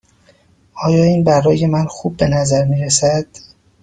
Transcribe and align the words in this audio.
آیا 0.85 1.03
این 1.03 1.23
برای 1.23 1.65
من 1.65 1.85
خوب 1.85 2.17
به 2.17 2.27
نظر 2.27 2.65
می 2.65 2.81
رسد؟ 2.85 3.25